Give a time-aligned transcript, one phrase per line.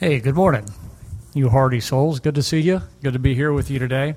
[0.00, 0.64] Hey, good morning,
[1.34, 2.20] you hardy souls.
[2.20, 2.80] Good to see you.
[3.02, 4.14] Good to be here with you today.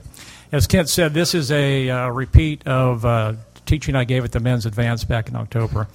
[0.50, 3.34] As Kent said, this is a uh, repeat of uh,
[3.66, 5.90] teaching I gave at the men's advance back in October.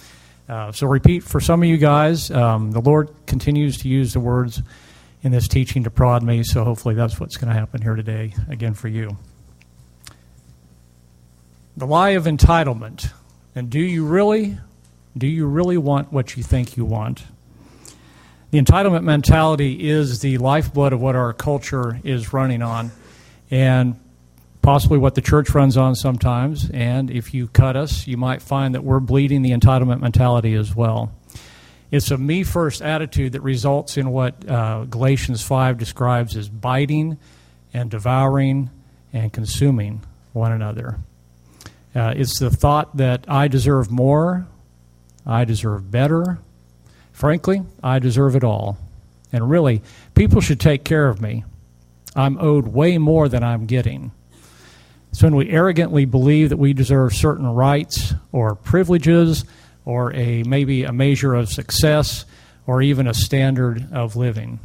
[0.47, 2.31] Uh, so, repeat for some of you guys.
[2.31, 4.61] Um, the Lord continues to use the words
[5.23, 8.35] in this teaching to prod me, so hopefully that's what's going to happen here today
[8.51, 9.17] again for you.
[11.79, 13.11] The lie of entitlement.
[13.55, 14.59] And do you really,
[15.17, 17.25] do you really want what you think you want?
[18.51, 22.91] The entitlement mentality is the lifeblood of what our culture is running on,
[23.51, 23.97] and
[24.63, 26.71] possibly what the church runs on sometimes.
[26.71, 30.75] And if you cut us, you might find that we're bleeding the entitlement mentality as
[30.75, 31.13] well.
[31.91, 37.19] It's a me first attitude that results in what uh, Galatians 5 describes as biting
[37.75, 38.71] and devouring
[39.13, 40.03] and consuming
[40.33, 40.99] one another.
[41.95, 44.47] Uh, it's the thought that I deserve more,
[45.27, 46.39] I deserve better,
[47.19, 48.79] Frankly, I deserve it all.
[49.33, 49.83] And really,
[50.15, 51.43] people should take care of me.
[52.15, 54.13] I'm owed way more than I'm getting.
[55.11, 59.45] So when we arrogantly believe that we deserve certain rights or privileges
[59.85, 62.25] or a maybe a measure of success
[62.69, 64.61] or even a standard of living.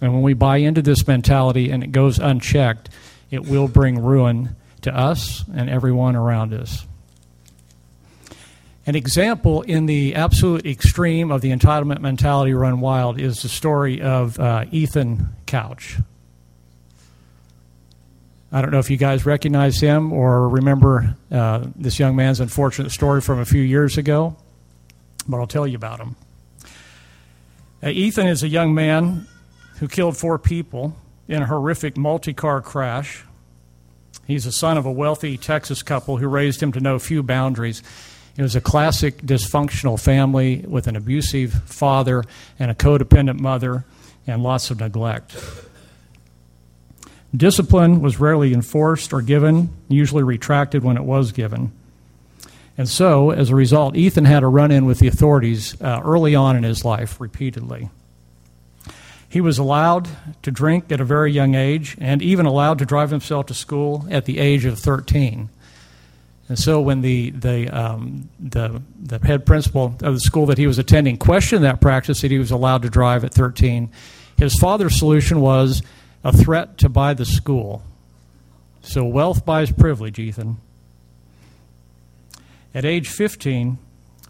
[0.00, 2.90] And when we buy into this mentality and it goes unchecked,
[3.28, 6.86] it will bring ruin to us and everyone around us.
[8.84, 14.02] An example in the absolute extreme of the entitlement mentality run wild is the story
[14.02, 15.98] of uh, Ethan Couch.
[18.50, 22.90] I don't know if you guys recognize him or remember uh, this young man's unfortunate
[22.90, 24.36] story from a few years ago,
[25.28, 26.16] but I'll tell you about him.
[27.82, 29.28] Uh, Ethan is a young man
[29.78, 30.96] who killed four people
[31.28, 33.24] in a horrific multi car crash.
[34.26, 37.82] He's the son of a wealthy Texas couple who raised him to know few boundaries.
[38.36, 42.24] It was a classic dysfunctional family with an abusive father
[42.58, 43.84] and a codependent mother
[44.26, 45.36] and lots of neglect.
[47.34, 51.72] Discipline was rarely enforced or given, usually retracted when it was given.
[52.76, 56.34] And so, as a result, Ethan had a run in with the authorities uh, early
[56.34, 57.90] on in his life, repeatedly.
[59.28, 60.08] He was allowed
[60.42, 64.06] to drink at a very young age and even allowed to drive himself to school
[64.10, 65.48] at the age of 13.
[66.48, 70.66] And so when the, the, um, the, the head principal of the school that he
[70.66, 73.90] was attending questioned that practice that he was allowed to drive at 13,
[74.36, 75.82] his father's solution was
[76.24, 77.82] a threat to buy the school.
[78.82, 80.58] So wealth buys privilege, Ethan.
[82.74, 83.78] At age 15,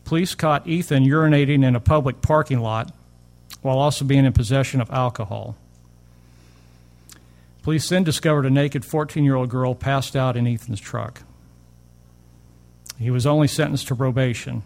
[0.05, 2.93] police caught Ethan urinating in a public parking lot
[3.63, 5.57] while also being in possession of alcohol.
[7.63, 11.23] Police then discovered a naked 14 year old girl passed out in Ethan's truck.
[13.03, 14.63] He was only sentenced to probation.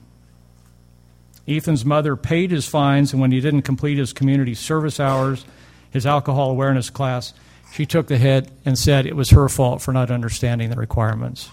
[1.48, 5.44] Ethan's mother paid his fines, and when he didn't complete his community service hours,
[5.91, 7.32] his alcohol awareness class,
[7.72, 11.50] she took the hit and said it was her fault for not understanding the requirements.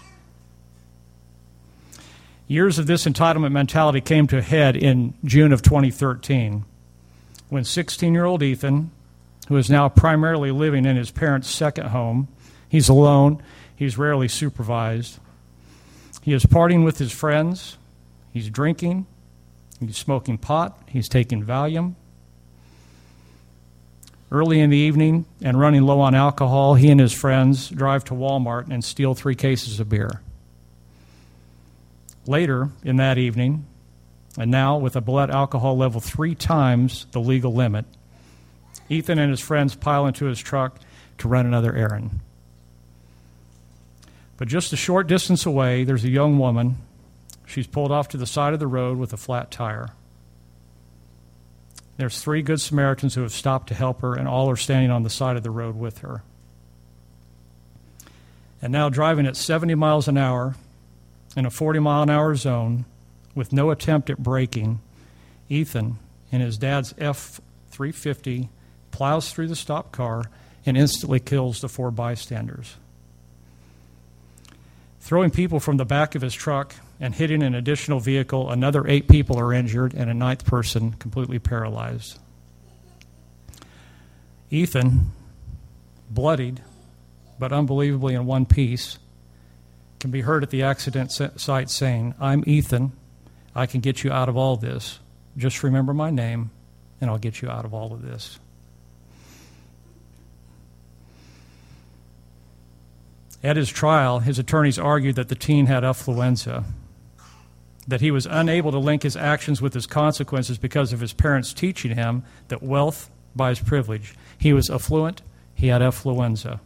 [2.46, 6.64] Years of this entitlement mentality came to a head in June of 2013
[7.48, 8.90] when 16 year old Ethan,
[9.48, 12.28] who is now primarily living in his parents' second home,
[12.68, 13.40] he's alone,
[13.76, 15.20] he's rarely supervised,
[16.24, 17.76] he is partying with his friends.
[18.32, 19.04] He's drinking.
[19.78, 20.74] He's smoking pot.
[20.88, 21.96] He's taking Valium.
[24.32, 28.14] Early in the evening and running low on alcohol, he and his friends drive to
[28.14, 30.22] Walmart and steal three cases of beer.
[32.26, 33.66] Later in that evening,
[34.38, 37.84] and now with a blood alcohol level three times the legal limit,
[38.88, 40.80] Ethan and his friends pile into his truck
[41.18, 42.20] to run another errand.
[44.36, 46.76] But just a short distance away, there's a young woman.
[47.46, 49.90] She's pulled off to the side of the road with a flat tire.
[51.96, 55.04] There's three good Samaritans who have stopped to help her, and all are standing on
[55.04, 56.22] the side of the road with her.
[58.60, 60.56] And now, driving at 70 miles an hour
[61.36, 62.84] in a 40 mile an hour zone
[63.34, 64.80] with no attempt at braking,
[65.48, 65.98] Ethan,
[66.32, 67.40] in his dad's F
[67.70, 68.48] 350,
[68.90, 70.24] plows through the stopped car
[70.66, 72.76] and instantly kills the four bystanders
[75.04, 78.50] throwing people from the back of his truck and hitting an additional vehicle.
[78.50, 82.18] Another eight people are injured, and a ninth person completely paralyzed.
[84.50, 85.12] Ethan,
[86.08, 86.62] bloodied,
[87.38, 88.98] but unbelievably in one piece,
[90.00, 92.92] can be heard at the accident site saying, I'm Ethan.
[93.54, 95.00] I can get you out of all this.
[95.36, 96.50] Just remember my name,
[97.00, 98.38] and I'll get you out of all of this.
[103.44, 106.64] At his trial, his attorneys argued that the teen had affluenza,
[107.86, 111.52] that he was unable to link his actions with his consequences because of his parents
[111.52, 114.14] teaching him that wealth buys privilege.
[114.38, 115.20] He was affluent,
[115.54, 116.60] he had affluenza.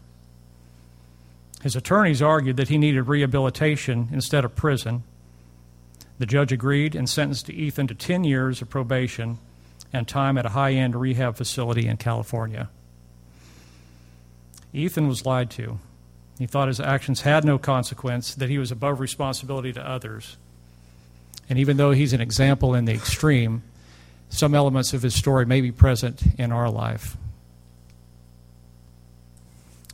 [1.64, 5.02] His attorneys argued that he needed rehabilitation instead of prison.
[6.20, 9.38] The judge agreed and sentenced Ethan to 10 years of probation
[9.92, 12.70] and time at a high end rehab facility in California.
[14.72, 15.80] Ethan was lied to.
[16.38, 20.36] He thought his actions had no consequence, that he was above responsibility to others.
[21.48, 23.62] And even though he's an example in the extreme,
[24.28, 27.16] some elements of his story may be present in our life.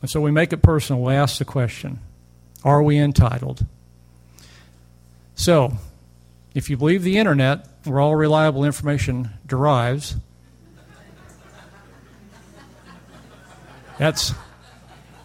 [0.01, 1.01] And so we make it personal.
[1.01, 1.99] We ask the question
[2.63, 3.65] Are we entitled?
[5.33, 5.73] So,
[6.53, 10.15] if you believe the internet, where all reliable information derives,
[13.97, 14.33] that's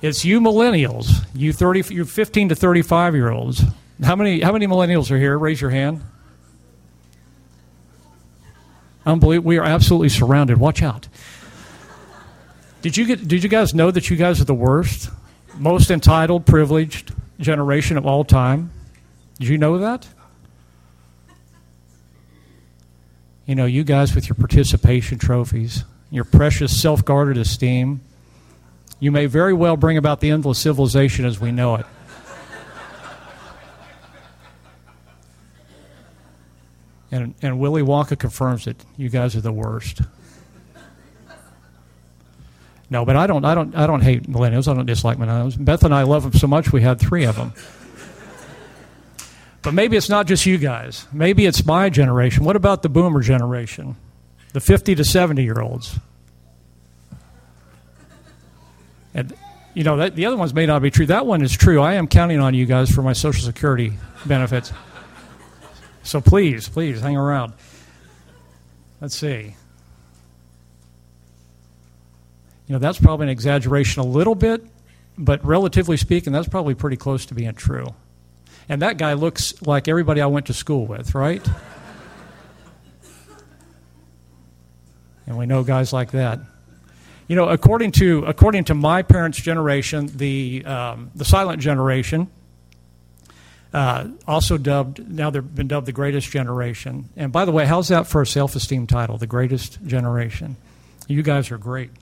[0.03, 3.63] it's you millennials, you 30 you 15 to 35 year olds.
[4.03, 5.39] How many how many millennials are here?
[5.39, 6.03] Raise your hand.
[9.05, 9.49] Unbelievable.
[9.49, 10.59] We are absolutely surrounded.
[10.59, 11.09] Watch out.
[12.83, 15.11] Did you get did you guys know that you guys are the worst,
[15.57, 18.71] most entitled, privileged generation of all time?
[19.39, 20.07] Did you know that?
[23.47, 28.01] You know, you guys with your participation trophies, your precious self guarded esteem,
[29.01, 31.87] you may very well bring about the end of civilization as we know it.
[37.13, 38.85] And, and Willy Wonka confirms it.
[38.97, 40.01] You guys are the worst.
[42.89, 43.45] No, but I don't.
[43.45, 43.75] I don't.
[43.75, 44.67] I don't hate millennials.
[44.67, 45.65] I don't dislike millennials.
[45.65, 46.73] Beth and I love them so much.
[46.73, 47.53] We had three of them.
[49.63, 51.07] But maybe it's not just you guys.
[51.13, 52.45] Maybe it's my generation.
[52.45, 53.97] What about the boomer generation?
[54.55, 56.01] The 50 to 70 year olds?
[59.15, 59.33] And,
[59.75, 61.07] you know, that, the other ones may not be true.
[61.07, 61.81] That one is true.
[61.81, 63.93] I am counting on you guys for my Social Security
[64.27, 64.73] benefits.
[66.03, 67.53] So please, please hang around.
[69.01, 69.55] Let's see.
[72.67, 74.65] You know, that's probably an exaggeration a little bit,
[75.19, 77.89] but relatively speaking, that's probably pretty close to being true.
[78.69, 81.45] And that guy looks like everybody I went to school with, right?
[85.27, 86.39] and we know guys like that.
[87.31, 92.29] You know, according to according to my parents' generation, the um, the silent generation,
[93.73, 97.09] uh, also dubbed now they've been dubbed the greatest generation.
[97.17, 99.17] And by the way, how's that for a self-esteem title?
[99.17, 100.57] The greatest generation.
[101.07, 101.93] You guys are great.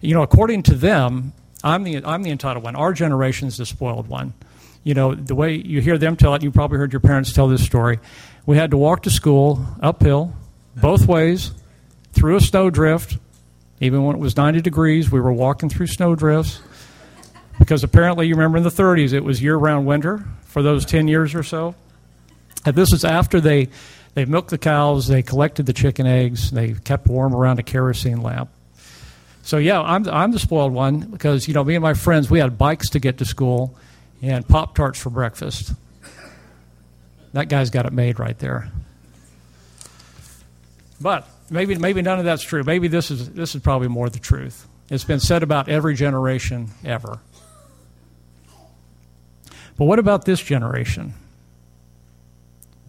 [0.00, 2.74] You know, according to them, I'm the I'm the entitled one.
[2.74, 4.32] Our generation is the spoiled one.
[4.84, 7.46] You know, the way you hear them tell it, you probably heard your parents tell
[7.46, 7.98] this story.
[8.46, 10.32] We had to walk to school uphill,
[10.74, 11.52] both ways,
[12.14, 13.18] through a snowdrift,
[13.82, 16.60] even when it was 90 degrees, we were walking through snowdrifts
[17.58, 21.08] because apparently, you remember in the 30s, it was year round winter for those 10
[21.08, 21.74] years or so.
[22.64, 23.70] And this was after they,
[24.14, 28.22] they milked the cows, they collected the chicken eggs, they kept warm around a kerosene
[28.22, 28.50] lamp.
[29.42, 32.38] So, yeah, I'm, I'm the spoiled one because, you know, me and my friends, we
[32.38, 33.76] had bikes to get to school
[34.22, 35.72] and Pop Tarts for breakfast.
[37.32, 38.70] That guy's got it made right there.
[41.00, 42.64] But maybe, maybe none of that's true.
[42.64, 44.66] Maybe this is, this is probably more the truth.
[44.90, 47.20] It's been said about every generation ever.
[49.76, 51.14] But what about this generation?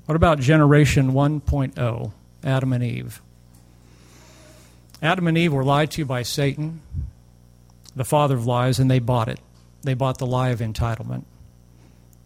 [0.05, 2.11] What about generation 1.0,
[2.43, 3.21] Adam and Eve?
[5.01, 6.81] Adam and Eve were lied to by Satan,
[7.95, 9.39] the father of lies, and they bought it.
[9.81, 11.23] They bought the lie of entitlement.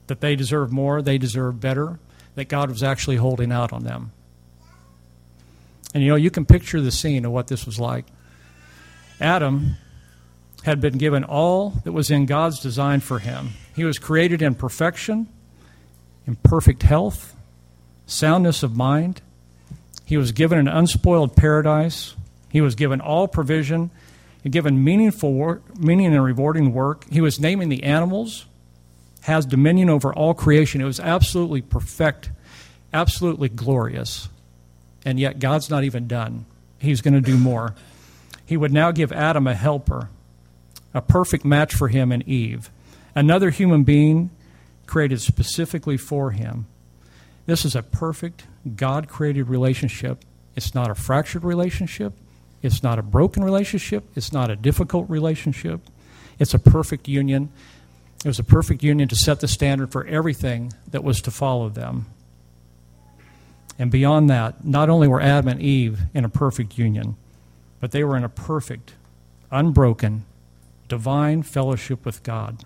[0.07, 1.99] That they deserve more, they deserve better,
[2.35, 4.11] that God was actually holding out on them.
[5.93, 8.05] And you know, you can picture the scene of what this was like.
[9.19, 9.75] Adam
[10.63, 13.51] had been given all that was in God's design for him.
[13.75, 15.27] He was created in perfection,
[16.25, 17.35] in perfect health,
[18.05, 19.21] soundness of mind.
[20.05, 22.15] He was given an unspoiled paradise.
[22.49, 23.91] He was given all provision
[24.43, 27.05] and given meaningful work, meaning and rewarding work.
[27.09, 28.45] He was naming the animals,
[29.21, 30.81] has dominion over all creation.
[30.81, 32.29] It was absolutely perfect,
[32.93, 34.29] absolutely glorious
[35.07, 36.45] and yet God's not even done.
[36.79, 37.73] He's going to do more.
[38.45, 40.09] He would now give Adam a helper,
[40.93, 42.69] a perfect match for him and Eve,
[43.15, 44.31] another human being
[44.85, 46.67] created specifically for him.
[47.45, 50.25] This is a perfect, God created relationship.
[50.57, 52.11] It's not a fractured relationship.
[52.61, 54.03] It's not a broken relationship.
[54.13, 55.79] It's not a difficult relationship.
[56.37, 57.49] It's a perfect union.
[58.25, 61.69] It was a perfect union to set the standard for everything that was to follow
[61.69, 62.07] them.
[63.79, 67.15] And beyond that, not only were Adam and Eve in a perfect union,
[67.79, 68.93] but they were in a perfect,
[69.51, 70.25] unbroken,
[70.87, 72.63] divine fellowship with God.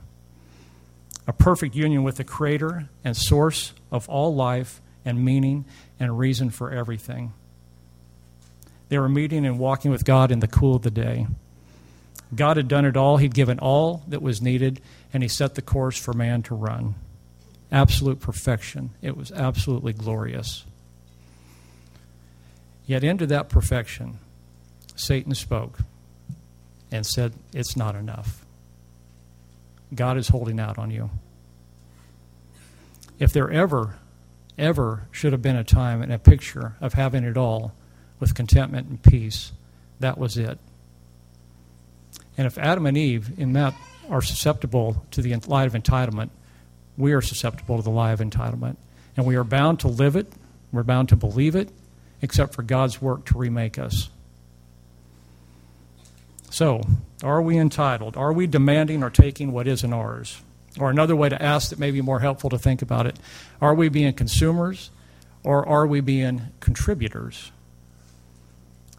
[1.27, 5.65] A perfect union with the Creator and source of all life and meaning
[5.99, 7.33] and reason for everything.
[8.89, 11.27] They were meeting and walking with God in the cool of the day.
[12.33, 13.17] God had done it all.
[13.17, 14.81] He'd given all that was needed,
[15.13, 16.95] and He set the course for man to run.
[17.71, 18.91] Absolute perfection.
[19.01, 20.65] It was absolutely glorious.
[22.91, 24.19] Yet, into that perfection,
[24.97, 25.79] Satan spoke
[26.91, 28.45] and said, It's not enough.
[29.95, 31.09] God is holding out on you.
[33.17, 33.95] If there ever,
[34.57, 37.71] ever should have been a time and a picture of having it all
[38.19, 39.53] with contentment and peace,
[40.01, 40.59] that was it.
[42.37, 43.73] And if Adam and Eve, in that,
[44.09, 46.29] are susceptible to the lie of entitlement,
[46.97, 48.75] we are susceptible to the lie of entitlement.
[49.15, 50.27] And we are bound to live it,
[50.73, 51.69] we're bound to believe it,
[52.21, 54.09] except for God's work to remake us.
[56.49, 56.81] So,
[57.23, 58.17] are we entitled?
[58.17, 60.41] Are we demanding or taking what isn't ours?
[60.79, 63.19] Or another way to ask that may be more helpful to think about it
[63.61, 64.89] are we being consumers
[65.43, 67.51] or are we being contributors?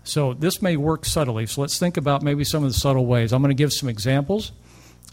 [0.05, 1.47] So, this may work subtly.
[1.47, 3.33] So, let's think about maybe some of the subtle ways.
[3.33, 4.52] I'm going to give some examples.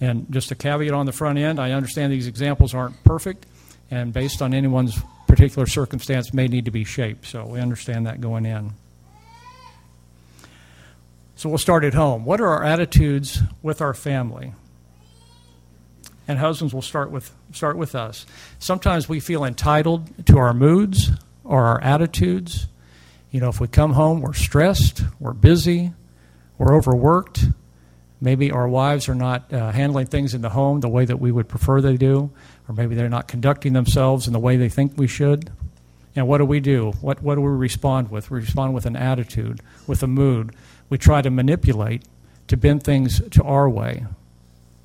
[0.02, 3.46] And just a caveat on the front end I understand these examples aren't perfect,
[3.92, 4.98] and based on anyone's
[5.30, 7.26] particular circumstance, may need to be shaped.
[7.28, 8.74] So, we understand that going in.
[11.40, 12.26] So we'll start at home.
[12.26, 14.52] What are our attitudes with our family?
[16.28, 18.26] And husbands will start with start with us.
[18.60, 21.12] Sometimes we feel entitled to our moods
[21.46, 22.68] or our attitudes.
[23.32, 25.94] You know, if we come home, we're stressed, we're busy,
[26.58, 27.46] we're overworked.
[28.20, 31.32] Maybe our wives are not uh, handling things in the home the way that we
[31.32, 32.32] would prefer they do,
[32.70, 35.52] or maybe they're not conducting themselves in the way they think we should.
[36.16, 36.94] And what do we do?
[37.02, 38.30] What, what do we respond with?
[38.30, 40.56] We respond with an attitude, with a mood,
[40.90, 42.04] we try to manipulate
[42.48, 44.06] to bend things to our way.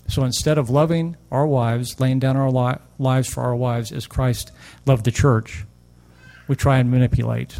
[0.07, 4.07] So instead of loving our wives, laying down our li- lives for our wives as
[4.07, 4.51] Christ
[4.87, 5.65] loved the church,
[6.47, 7.59] we try and manipulate.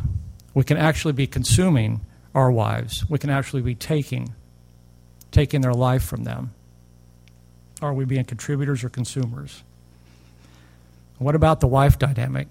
[0.53, 2.03] We can actually be consuming
[2.35, 3.09] our wives.
[3.09, 4.35] We can actually be taking
[5.31, 6.55] taking their life from them.
[7.83, 9.65] Are we being contributors or consumers?
[11.19, 12.49] What about the wife dynamic?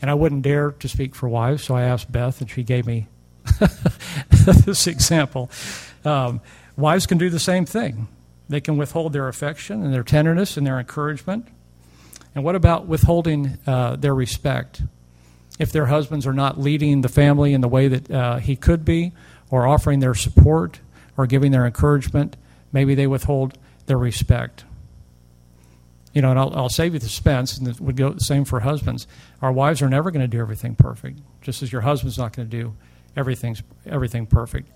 [0.00, 2.86] And I wouldn't dare to speak for wives, so I asked Beth, and she gave
[2.86, 3.08] me
[4.30, 5.50] this example.
[6.04, 6.40] Um,
[6.76, 8.08] wives can do the same thing.
[8.48, 11.48] They can withhold their affection and their tenderness and their encouragement.
[12.34, 14.82] And what about withholding uh, their respect?
[15.58, 18.84] If their husbands are not leading the family in the way that uh, he could
[18.84, 19.12] be,
[19.50, 20.80] or offering their support,
[21.16, 22.36] or giving their encouragement,
[22.72, 24.64] maybe they withhold their respect.
[26.18, 28.44] You know, and I'll, I'll save you the suspense, and it would go the same
[28.44, 29.06] for husbands.
[29.40, 32.50] Our wives are never going to do everything perfect, just as your husband's not going
[32.50, 32.74] to do
[33.16, 34.68] everything's everything perfect.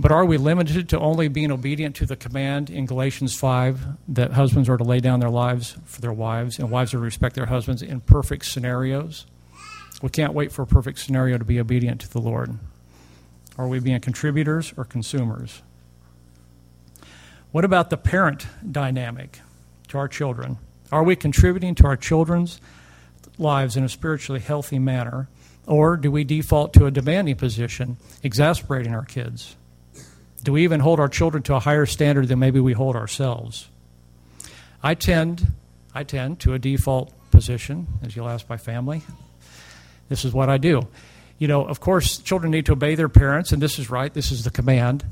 [0.00, 4.32] But are we limited to only being obedient to the command in Galatians 5 that
[4.32, 7.36] husbands are to lay down their lives for their wives and wives are to respect
[7.36, 9.26] their husbands in perfect scenarios?
[10.02, 12.58] We can't wait for a perfect scenario to be obedient to the Lord.
[13.56, 15.62] Are we being contributors or consumers?
[17.52, 19.38] What about the parent dynamic
[19.92, 20.58] to our children?
[20.90, 22.60] Are we contributing to our children's
[23.38, 25.28] lives in a spiritually healthy manner?
[25.66, 29.54] Or do we default to a demanding position, exasperating our kids?
[30.42, 33.68] Do we even hold our children to a higher standard than maybe we hold ourselves?
[34.82, 35.52] I tend,
[35.94, 39.02] I tend to a default position, as you'll ask my family.
[40.08, 40.88] This is what I do.
[41.38, 44.32] You know, of course, children need to obey their parents, and this is right, this
[44.32, 45.04] is the command.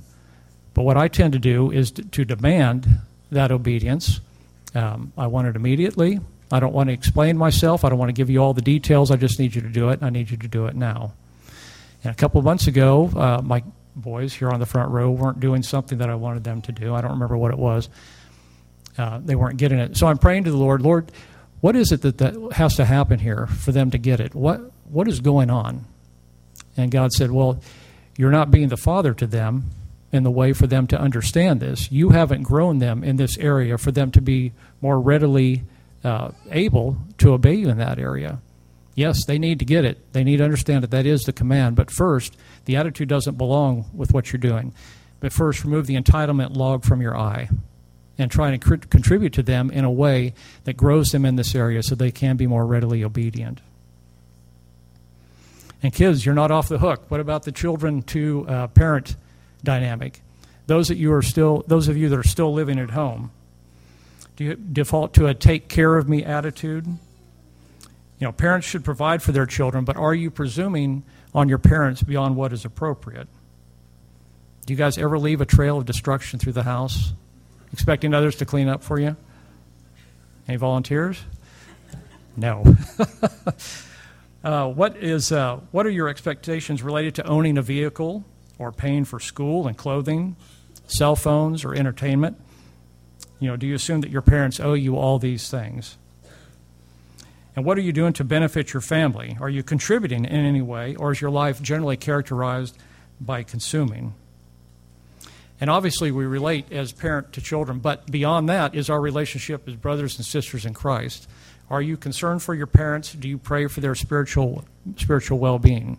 [0.74, 4.20] But what I tend to do is to, to demand that obedience.
[4.74, 6.20] Um, I want it immediately.
[6.52, 7.84] I don't want to explain myself.
[7.84, 9.10] I don't want to give you all the details.
[9.10, 10.02] I just need you to do it.
[10.02, 11.12] I need you to do it now.
[12.02, 13.62] And a couple of months ago, uh, my
[13.94, 16.94] boys here on the front row weren't doing something that I wanted them to do.
[16.94, 17.88] I don't remember what it was.
[18.98, 19.96] Uh, they weren't getting it.
[19.96, 21.12] So I'm praying to the Lord, Lord,
[21.60, 24.34] what is it that, that has to happen here for them to get it?
[24.34, 25.84] What, what is going on?
[26.76, 27.60] And God said, Well,
[28.16, 29.70] you're not being the father to them
[30.12, 31.90] in the way for them to understand this.
[31.90, 35.62] You haven't grown them in this area for them to be more readily
[36.02, 38.40] uh, able to obey you in that area.
[38.94, 40.12] Yes, they need to get it.
[40.12, 41.76] They need to understand that that is the command.
[41.76, 44.74] But first, the attitude doesn't belong with what you're doing.
[45.20, 47.48] But first, remove the entitlement log from your eye
[48.18, 51.82] and try to contribute to them in a way that grows them in this area
[51.82, 53.60] so they can be more readily obedient.
[55.82, 57.10] And kids, you're not off the hook.
[57.10, 59.16] What about the children to uh, parent
[59.62, 60.22] dynamic?
[60.66, 63.30] Those that you are still, those of you that are still living at home,
[64.36, 66.86] do you default to a take care of me attitude?
[66.86, 71.02] You know, parents should provide for their children, but are you presuming
[71.34, 73.28] on your parents beyond what is appropriate?
[74.66, 77.12] Do you guys ever leave a trail of destruction through the house,
[77.72, 79.16] expecting others to clean up for you?
[80.46, 81.22] Any volunteers?
[82.36, 82.64] No.
[84.42, 88.24] Uh, what is uh, what are your expectations related to owning a vehicle
[88.60, 90.36] or paying for school and clothing,
[90.86, 92.36] cell phones or entertainment?
[93.40, 95.96] You know, do you assume that your parents owe you all these things?
[97.56, 99.36] And what are you doing to benefit your family?
[99.40, 102.76] Are you contributing in any way, or is your life generally characterized
[103.20, 104.14] by consuming?
[105.60, 109.74] And obviously, we relate as parent to children, but beyond that is our relationship as
[109.74, 111.28] brothers and sisters in Christ.
[111.68, 113.12] Are you concerned for your parents?
[113.12, 114.64] Do you pray for their spiritual,
[114.96, 115.98] spiritual well being?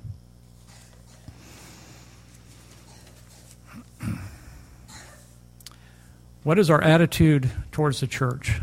[6.43, 8.59] What is our attitude towards the church?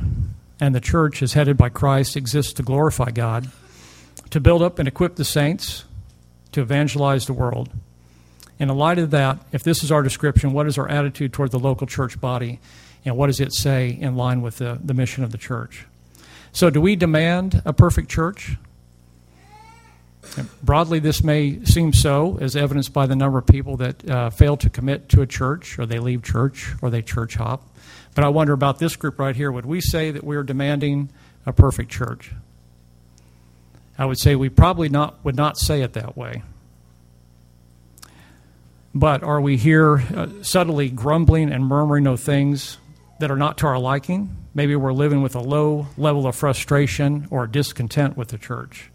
[0.61, 3.49] And the church is headed by Christ, exists to glorify God,
[4.30, 5.85] to build up and equip the saints,
[6.52, 7.70] to evangelize the world.
[8.58, 11.52] In the light of that, if this is our description, what is our attitude toward
[11.52, 12.58] the local church body?
[13.04, 15.87] And what does it say in line with the, the mission of the church?
[16.50, 18.56] So, do we demand a perfect church?
[20.63, 24.57] Broadly, this may seem so, as evidenced by the number of people that uh, fail
[24.59, 27.65] to commit to a church, or they leave church, or they church hop.
[28.15, 29.51] But I wonder about this group right here.
[29.53, 31.11] Would we say that we are demanding
[31.47, 32.33] a perfect church?
[33.97, 36.43] I would say we probably not would not say it that way.
[38.95, 42.79] But are we here uh, subtly grumbling and murmuring of things
[43.21, 44.37] that are not to our liking?
[44.55, 48.91] Maybe we're living with a low level of frustration or discontent with the church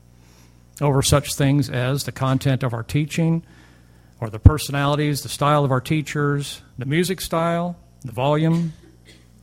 [0.82, 3.44] over such things as the content of our teaching,
[4.20, 8.74] or the personalities, the style of our teachers, the music style, the volume,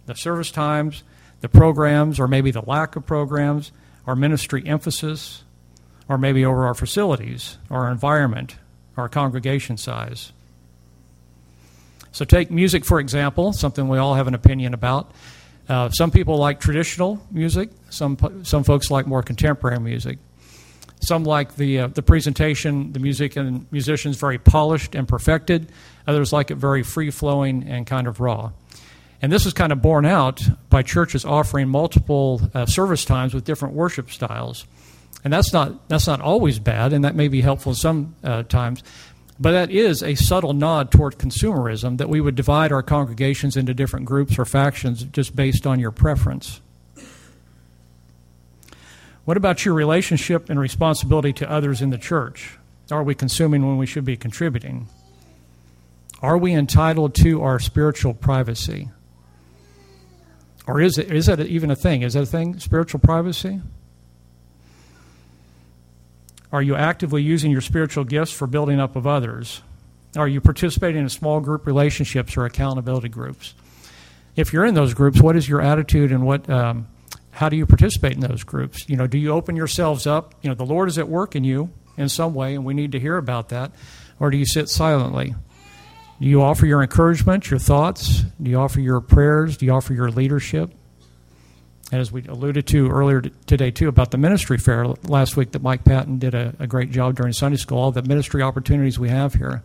[0.07, 1.03] the service times,
[1.41, 3.73] the programs, or maybe the lack of programs,
[4.07, 5.45] our ministry emphasis,
[6.09, 8.57] or maybe over our facilities, our environment,
[8.97, 10.33] our congregation size.
[12.13, 15.13] So, take music, for example, something we all have an opinion about.
[15.69, 17.71] Uh, some people like traditional music.
[17.91, 20.19] Some some folks like more contemporary music.
[21.01, 25.73] Some like the uh, the presentation, the music and musicians very polished and perfected.
[26.07, 28.53] Others like it very free flowing and kind of raw.
[29.23, 33.45] And this is kind of borne out by churches offering multiple uh, service times with
[33.45, 34.67] different worship styles.
[35.25, 38.43] And that's not that's not always bad, and that may be helpful some uh.
[39.43, 43.73] But that is a subtle nod toward consumerism that we would divide our congregations into
[43.73, 46.61] different groups or factions just based on your preference.
[49.31, 52.59] What about your relationship and responsibility to others in the church?
[52.91, 54.89] Are we consuming when we should be contributing?
[56.21, 58.91] Are we entitled to our spiritual privacy?
[60.67, 62.03] Or is, it, is that even a thing?
[62.03, 63.61] Is that a thing, spiritual privacy?
[66.51, 69.63] Are you actively using your spiritual gifts for building up of others?
[70.17, 73.55] Are you participating in small group relationships or accountability groups?
[74.35, 76.89] If you're in those groups, what is your attitude and what, um,
[77.31, 78.89] how do you participate in those groups?
[78.89, 80.35] You know, do you open yourselves up?
[80.43, 82.93] You know, the Lord is at work in you in some way, and we need
[82.93, 83.73] to hear about that.
[84.19, 85.35] Or do you sit silently?
[86.21, 88.23] Do you offer your encouragement, your thoughts?
[88.43, 89.57] Do you offer your prayers?
[89.57, 90.71] Do you offer your leadership?
[91.93, 95.85] As we alluded to earlier today, too, about the ministry fair last week that Mike
[95.85, 99.35] Patton did a, a great job during Sunday school, all the ministry opportunities we have
[99.35, 99.63] here.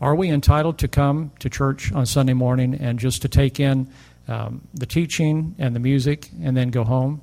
[0.00, 3.88] Are we entitled to come to church on Sunday morning and just to take in
[4.28, 7.22] um, the teaching and the music and then go home?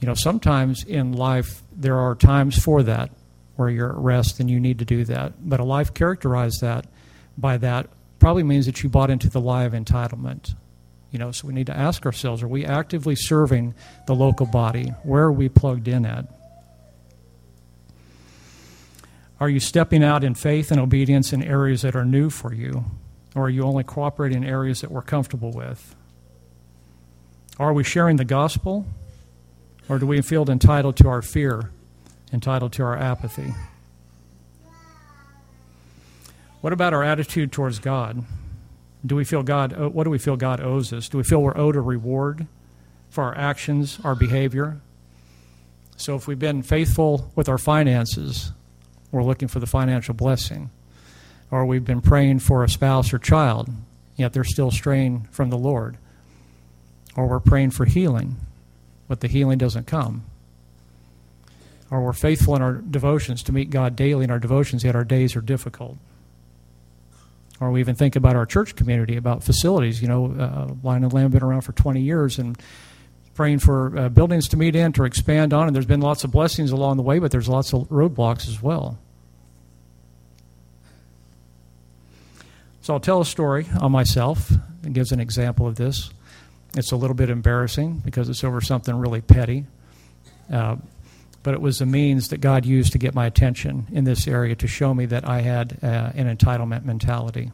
[0.00, 3.10] You know, sometimes in life there are times for that
[3.56, 5.32] where you're at rest and you need to do that.
[5.40, 6.86] But a life characterized that
[7.36, 10.54] by that probably means that you bought into the lie of entitlement.
[11.10, 13.74] You know, so we need to ask ourselves are we actively serving
[14.06, 14.92] the local body?
[15.02, 16.26] Where are we plugged in at?
[19.40, 22.84] Are you stepping out in faith and obedience in areas that are new for you?
[23.34, 25.94] Or are you only cooperating in areas that we're comfortable with?
[27.58, 28.86] Are we sharing the gospel?
[29.88, 31.70] Or do we feel entitled to our fear,
[32.32, 33.54] entitled to our apathy?
[36.60, 38.24] What about our attitude towards God?
[39.06, 41.08] Do we feel God, uh, what do we feel God owes us?
[41.08, 42.46] Do we feel we're owed a reward
[43.10, 44.80] for our actions, our behavior?
[45.96, 48.52] So if we've been faithful with our finances,
[49.10, 50.70] we're looking for the financial blessing.
[51.50, 53.70] Or we've been praying for a spouse or child,
[54.16, 55.96] yet they're still straying from the Lord.
[57.16, 58.36] Or we're praying for healing,
[59.08, 60.24] but the healing doesn't come.
[61.90, 65.04] Or we're faithful in our devotions to meet God daily in our devotions, yet our
[65.04, 65.96] days are difficult
[67.60, 70.00] or we even think about our church community, about facilities.
[70.00, 72.56] You know, uh, Lion and Lamb been around for 20 years and
[73.34, 76.30] praying for uh, buildings to meet in, to expand on, and there's been lots of
[76.30, 78.98] blessings along the way, but there's lots of roadblocks as well.
[82.88, 84.50] So I'll tell a story on myself.
[84.82, 86.08] It gives an example of this.
[86.74, 89.66] It's a little bit embarrassing because it's over something really petty.
[90.50, 90.76] Uh,
[91.42, 94.56] but it was the means that God used to get my attention in this area
[94.56, 97.52] to show me that I had uh, an entitlement mentality.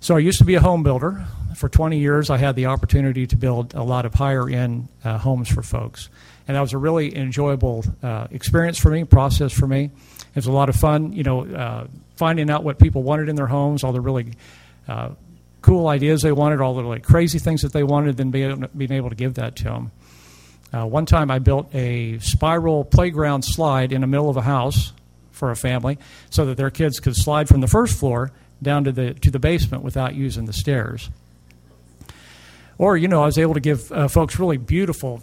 [0.00, 1.24] So I used to be a home builder.
[1.54, 5.18] For 20 years, I had the opportunity to build a lot of higher end uh,
[5.18, 6.08] homes for folks.
[6.48, 9.84] And that was a really enjoyable uh, experience for me, process for me.
[9.84, 13.36] It was a lot of fun, you know, uh, finding out what people wanted in
[13.36, 14.32] their homes, all the really
[14.88, 15.10] uh,
[15.62, 18.92] cool ideas they wanted, all the like crazy things that they wanted, then being, being
[18.92, 19.92] able to give that to them.
[20.72, 24.92] Uh, one time I built a spiral playground slide in the middle of a house
[25.30, 25.98] for a family
[26.30, 29.38] so that their kids could slide from the first floor down to the, to the
[29.38, 31.10] basement without using the stairs.
[32.76, 35.22] Or, you know, I was able to give uh, folks really beautiful,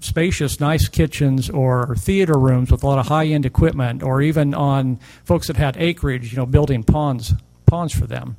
[0.00, 4.54] spacious, nice kitchens or theater rooms with a lot of high end equipment, or even
[4.54, 7.34] on folks that had acreage, you know, building ponds,
[7.66, 8.36] ponds for them.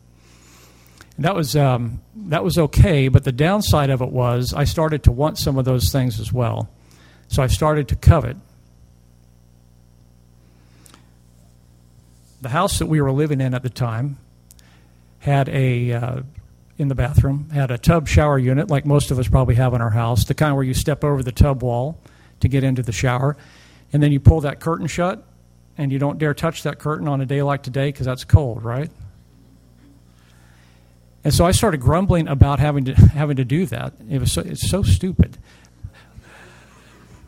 [1.18, 5.04] And that was um, that was okay, but the downside of it was I started
[5.04, 6.70] to want some of those things as well.
[7.28, 8.38] So I started to covet.
[12.42, 14.18] The house that we were living in at the time
[15.20, 16.22] had a uh,
[16.78, 19.82] in the bathroom had a tub shower unit, like most of us probably have in
[19.82, 22.00] our house, the kind where you step over the tub wall
[22.40, 23.38] to get into the shower,
[23.92, 25.24] and then you pull that curtain shut,
[25.78, 28.64] and you don't dare touch that curtain on a day like today because that's cold,
[28.64, 28.90] right?
[31.24, 33.94] And so I started grumbling about having to having to do that.
[34.10, 35.38] It was so, it's so stupid.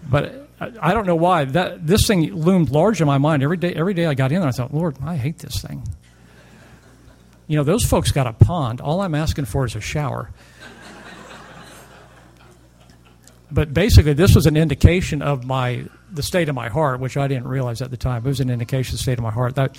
[0.07, 3.57] But I, I don't know why that this thing loomed large in my mind every
[3.57, 3.73] day.
[3.73, 5.83] Every day I got in there, I thought, Lord, I hate this thing.
[7.47, 8.81] You know, those folks got a pond.
[8.81, 10.31] All I'm asking for is a shower.
[13.51, 17.27] but basically, this was an indication of my the state of my heart, which I
[17.27, 18.25] didn't realize at the time.
[18.25, 19.55] It was an indication of the state of my heart.
[19.55, 19.77] That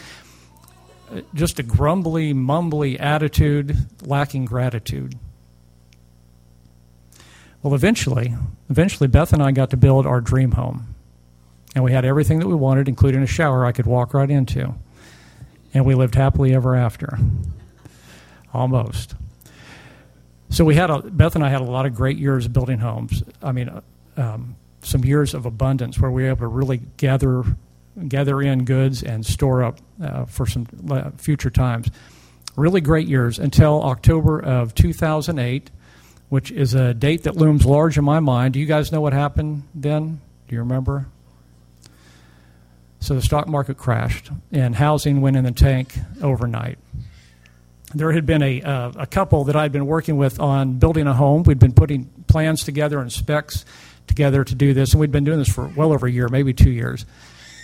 [1.10, 5.18] uh, just a grumbly, mumbly attitude, lacking gratitude.
[7.62, 8.34] Well, eventually,
[8.70, 10.94] eventually, Beth and I got to build our dream home.
[11.74, 14.74] And we had everything that we wanted, including a shower I could walk right into.
[15.76, 17.18] And we lived happily ever after.
[18.54, 19.14] Almost.
[20.48, 23.22] So we had a, Beth and I had a lot of great years building homes.
[23.42, 23.82] I mean,
[24.16, 27.44] um, some years of abundance where we were able to really gather
[28.08, 31.90] gather in goods and store up uh, for some uh, future times.
[32.56, 35.70] Really great years until October of 2008,
[36.30, 38.54] which is a date that looms large in my mind.
[38.54, 40.22] Do you guys know what happened then?
[40.48, 41.06] Do you remember?
[43.06, 46.76] So the stock market crashed and housing went in the tank overnight.
[47.94, 51.14] There had been a, uh, a couple that I'd been working with on building a
[51.14, 51.44] home.
[51.44, 53.64] We'd been putting plans together and specs
[54.08, 56.52] together to do this, and we'd been doing this for well over a year, maybe
[56.52, 57.06] two years.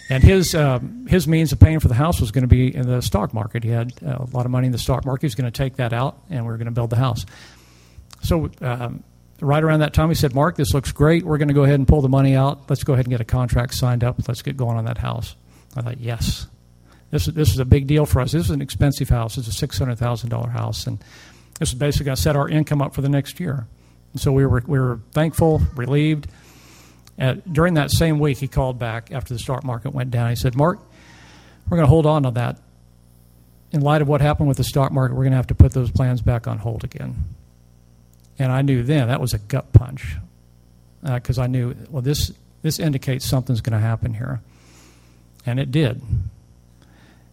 [0.08, 2.86] And his um, his means of paying for the house was going to be in
[2.86, 3.64] the stock market.
[3.64, 5.22] He had uh, a lot of money in the stock market.
[5.22, 7.26] He was going to take that out, and we are going to build the house.
[8.22, 9.02] So um,
[9.42, 11.24] right around that time, he said, "Mark, this looks great.
[11.24, 12.68] We're going to go ahead and pull the money out.
[12.68, 14.16] Let's go ahead and get a contract signed up.
[14.26, 15.36] Let's get going on that house."
[15.76, 16.46] I thought, "Yes,
[17.10, 18.32] this is this is a big deal for us.
[18.32, 19.36] This is an expensive house.
[19.38, 20.98] It's a six hundred thousand dollar house, and
[21.58, 23.66] this is basically going to set our income up for the next year."
[24.12, 26.28] And so we were we were thankful, relieved
[27.18, 30.30] at, during that same week, he called back after the stock market went down.
[30.30, 30.80] He said, Mark,
[31.68, 32.58] we're going to hold on to that.
[33.70, 35.72] In light of what happened with the stock market, we're going to have to put
[35.72, 37.24] those plans back on hold again.
[38.42, 40.16] And I knew then that was a gut punch
[41.02, 44.40] because uh, I knew, well, this, this indicates something's going to happen here.
[45.46, 46.02] And it did.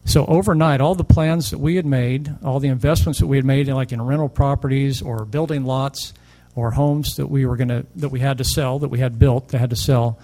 [0.06, 3.46] So overnight, all the plans that we had made, all the investments that we had
[3.46, 6.14] made, in, like in rental properties or building lots,
[6.56, 9.18] or homes that we were going to that we had to sell that we had
[9.18, 10.20] built that had to sell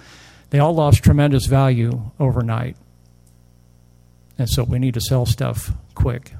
[0.49, 2.75] they all lost tremendous value overnight
[4.37, 6.33] and so we need to sell stuff quick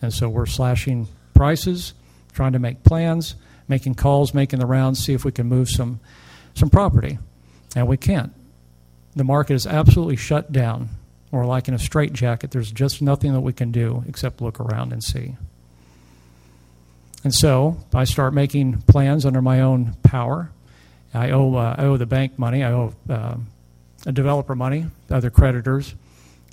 [0.00, 1.92] and so we're slashing prices
[2.36, 3.34] trying to make plans
[3.66, 5.98] making calls making the rounds see if we can move some
[6.54, 7.18] some property
[7.74, 8.32] and we can't
[9.16, 10.88] the market is absolutely shut down
[11.32, 14.92] or like in a straitjacket there's just nothing that we can do except look around
[14.92, 15.34] and see
[17.26, 20.52] and so I start making plans under my own power.
[21.12, 23.36] I owe, uh, I owe the bank money, I owe uh,
[24.06, 25.92] a developer money, other creditors.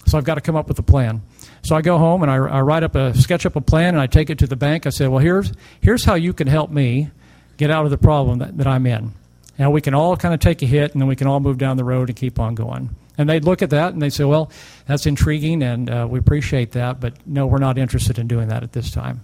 [0.08, 1.22] So I've got to come up with a plan.
[1.62, 4.02] So I go home and I, I write up a sketch up a plan and
[4.02, 4.86] I take it to the bank.
[4.86, 5.52] I say, well, here's
[5.82, 7.10] here's how you can help me
[7.58, 9.14] get out of the problem that, that I'm in.
[9.58, 11.58] Now we can all kind of take a hit and then we can all move
[11.58, 12.90] down the road and keep on going.
[13.18, 14.52] And they'd look at that and they'd say, well,
[14.88, 18.64] that's intriguing and uh, we appreciate that, but no, we're not interested in doing that
[18.64, 19.22] at this time.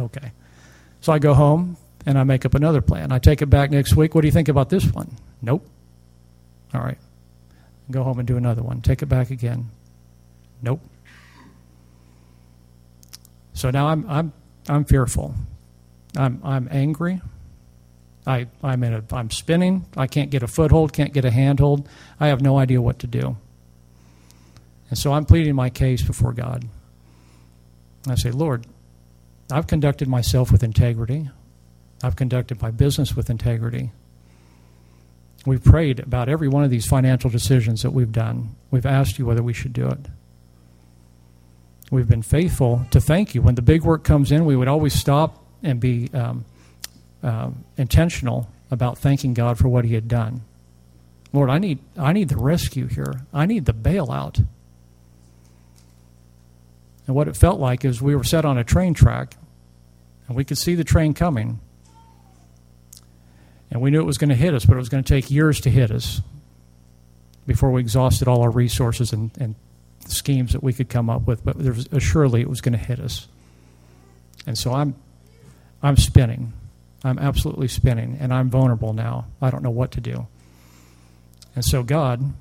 [0.00, 0.32] Okay.
[1.00, 3.12] So I go home and I make up another plan.
[3.12, 4.14] I take it back next week.
[4.14, 5.14] What do you think about this one?
[5.40, 5.64] Nope.
[6.74, 6.98] All right.
[7.90, 8.80] Go home and do another one.
[8.80, 9.70] Take it back again.
[10.60, 10.80] Nope.
[13.58, 14.32] So now I'm I'm
[14.68, 15.34] I'm fearful.
[16.16, 17.20] I'm I'm angry.
[18.24, 19.86] I, I'm, in a, I'm spinning.
[19.96, 21.88] I can't get a foothold, can't get a handhold.
[22.20, 23.38] I have no idea what to do.
[24.90, 26.66] And so I'm pleading my case before God.
[28.04, 28.66] And I say, Lord,
[29.50, 31.30] I've conducted myself with integrity.
[32.02, 33.92] I've conducted my business with integrity.
[35.46, 38.56] We've prayed about every one of these financial decisions that we've done.
[38.70, 40.00] We've asked you whether we should do it.
[41.90, 43.40] We've been faithful to thank you.
[43.40, 46.44] When the big work comes in, we would always stop and be um,
[47.22, 50.42] uh, intentional about thanking God for what He had done.
[51.32, 53.22] Lord, I need, I need the rescue here.
[53.32, 54.44] I need the bailout.
[57.06, 59.36] And what it felt like is we were set on a train track,
[60.26, 61.58] and we could see the train coming.
[63.70, 65.30] And we knew it was going to hit us, but it was going to take
[65.30, 66.20] years to hit us
[67.46, 69.54] before we exhausted all our resources and, and
[70.10, 71.44] schemes that we could come up with.
[71.44, 73.28] But there was, uh, surely it was going to hit us.
[74.46, 74.94] And so I'm,
[75.82, 76.52] I'm spinning.
[77.04, 79.26] I'm absolutely spinning, and I'm vulnerable now.
[79.40, 80.26] I don't know what to do.
[81.54, 82.34] And so God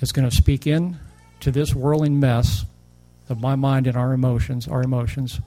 [0.00, 0.98] is going to speak in
[1.40, 2.64] to this whirling mess
[3.28, 5.40] of my mind and our emotions, our emotions,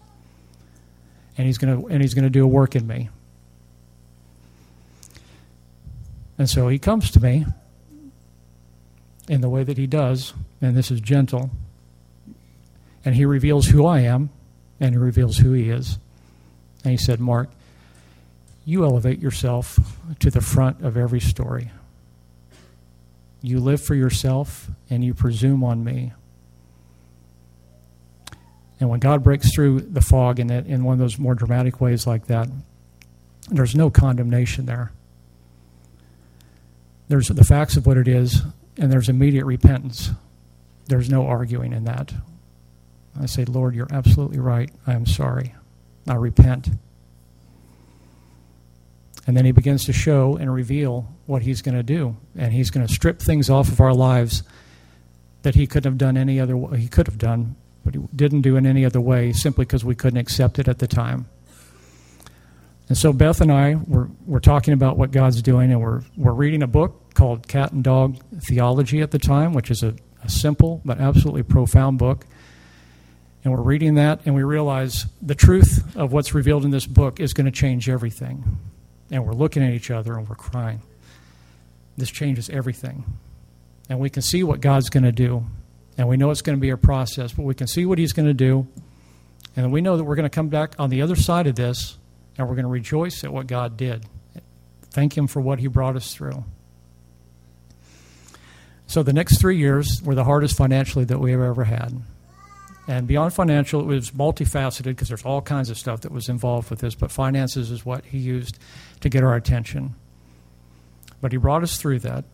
[1.38, 3.10] and He's going to and He's going to do a work in me.
[6.38, 7.46] And so He comes to me
[9.32, 11.52] in the way that He does, and this is gentle,
[13.06, 14.30] and He reveals who I am,
[14.78, 15.98] and He reveals who He is.
[16.84, 17.50] And He said, Mark,
[18.66, 19.80] you elevate yourself
[20.20, 21.72] to the front of every story.
[23.42, 26.12] You live for yourself and you presume on me.
[28.82, 31.80] And when God breaks through the fog in, it, in one of those more dramatic
[31.80, 32.50] ways like that,
[33.50, 34.92] there's no condemnation there.
[37.08, 38.44] There's the facts of what it is,
[38.78, 40.12] and there's immediate repentance.
[40.88, 42.14] There's no arguing in that.
[43.20, 44.72] I say, Lord, you're absolutely right.
[44.88, 45.54] I am sorry.
[46.08, 46.70] I repent.
[49.28, 52.18] And then he begins to show and reveal what he's going to do.
[52.38, 54.44] And he's going to strip things off of our lives
[55.44, 56.80] that he couldn't have done any other way.
[56.80, 59.96] He could have done, but he didn't do in any other way simply because we
[59.96, 61.28] couldn't accept it at the time.
[62.88, 66.34] And so Beth and I were, were talking about what God's doing, and we're, we're
[66.34, 70.30] reading a book called Cat and Dog Theology at the time, which is a, a
[70.30, 72.26] simple but absolutely profound book.
[73.44, 77.20] And we're reading that, and we realize the truth of what's revealed in this book
[77.20, 78.60] is going to change everything
[79.12, 80.82] and we're looking at each other and we're crying.
[81.98, 83.04] This changes everything.
[83.90, 85.46] And we can see what God's going to do.
[85.98, 88.14] And we know it's going to be a process, but we can see what He's
[88.14, 88.68] going to do.
[89.58, 91.98] And we know that we're going to come back on the other side of this
[92.38, 94.06] and we're going to rejoice at what God did.
[94.92, 96.46] Thank Him for what He brought us through.
[98.92, 102.02] So the next three years were the hardest financially that we have ever had.
[102.90, 106.70] And beyond financial, it was multifaceted because there's all kinds of stuff that was involved
[106.70, 108.60] with this, but finances is what he used
[109.00, 109.96] to get our attention.
[111.22, 112.26] But he brought us through that.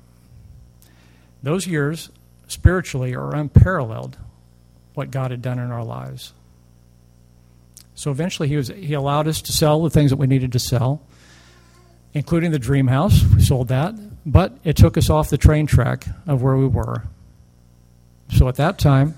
[1.44, 2.10] Those years,
[2.48, 4.18] spiritually, are unparalleled
[4.96, 6.34] what God had done in our lives.
[7.94, 10.60] So eventually, he, was, he allowed us to sell the things that we needed to
[10.60, 11.04] sell,
[12.18, 13.24] including the dream house.
[13.24, 13.94] We sold that.
[14.26, 17.04] But it took us off the train track of where we were.
[18.30, 19.16] So at that time,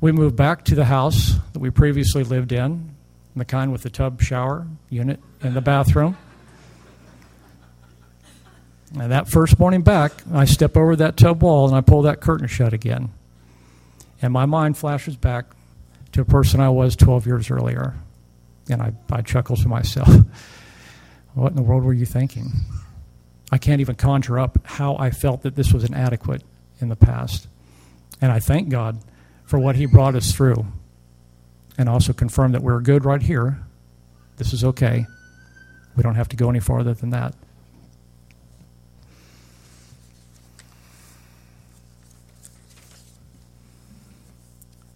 [0.00, 2.90] we moved back to the house that we previously lived in,
[3.36, 6.18] the kind with the tub shower unit in the bathroom.
[8.98, 12.20] And that first morning back, I step over that tub wall and I pull that
[12.20, 13.10] curtain shut again.
[14.20, 15.46] And my mind flashes back
[16.12, 17.94] to a person I was 12 years earlier.
[18.68, 20.08] And I, I chuckle to myself.
[21.38, 22.52] what in the world were you thinking?
[23.50, 26.42] I can't even conjure up how I felt that this was inadequate
[26.80, 27.46] in the past.
[28.20, 29.00] And I thank God
[29.44, 30.66] for what He brought us through
[31.78, 33.60] and also confirm that we're good right here.
[34.36, 35.06] This is okay.
[35.96, 37.34] We don't have to go any farther than that.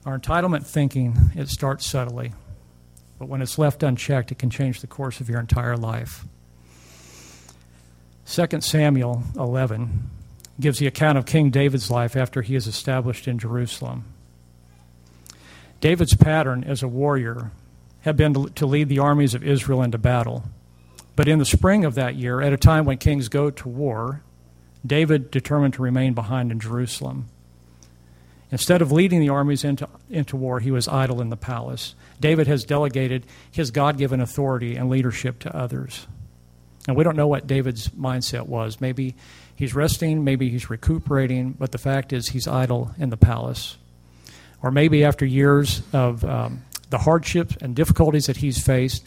[0.05, 2.33] Our entitlement thinking, it starts subtly,
[3.21, 6.25] but when it's left unchecked, it can change the course of your entire life.
[8.33, 10.09] 2 Samuel 11
[10.59, 14.07] gives the account of King David's life after he is established in Jerusalem.
[15.83, 17.51] David's pattern as a warrior
[18.01, 20.45] had been to lead the armies of Israel into battle.
[21.15, 24.23] But in the spring of that year, at a time when kings go to war,
[24.87, 27.29] David determined to remain behind in Jerusalem.
[28.51, 31.95] Instead of leading the armies into, into war, he was idle in the palace.
[32.19, 36.07] David has delegated his God given authority and leadership to others.
[36.89, 38.81] And we don't know what David's mindset was.
[38.81, 39.15] Maybe
[39.55, 43.77] he's resting, maybe he's recuperating, but the fact is he's idle in the palace
[44.63, 49.05] or maybe after years of um, the hardships and difficulties that he's faced,